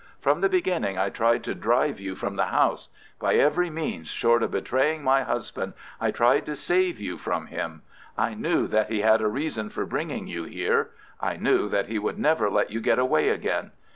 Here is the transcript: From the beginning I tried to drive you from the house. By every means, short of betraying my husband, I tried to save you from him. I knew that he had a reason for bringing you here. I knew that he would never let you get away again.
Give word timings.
From 0.19 0.41
the 0.41 0.49
beginning 0.49 0.97
I 0.97 1.11
tried 1.11 1.43
to 1.43 1.53
drive 1.53 1.99
you 1.99 2.15
from 2.15 2.35
the 2.35 2.47
house. 2.47 2.89
By 3.19 3.35
every 3.35 3.69
means, 3.69 4.07
short 4.07 4.41
of 4.41 4.49
betraying 4.49 5.03
my 5.03 5.21
husband, 5.21 5.73
I 5.99 6.09
tried 6.09 6.43
to 6.47 6.55
save 6.55 6.99
you 6.99 7.19
from 7.19 7.45
him. 7.45 7.83
I 8.17 8.33
knew 8.33 8.65
that 8.65 8.89
he 8.89 9.01
had 9.01 9.21
a 9.21 9.27
reason 9.27 9.69
for 9.69 9.85
bringing 9.85 10.27
you 10.27 10.45
here. 10.45 10.89
I 11.21 11.35
knew 11.35 11.69
that 11.69 11.85
he 11.85 11.99
would 11.99 12.17
never 12.17 12.49
let 12.49 12.71
you 12.71 12.81
get 12.81 12.97
away 12.97 13.29
again. 13.29 13.73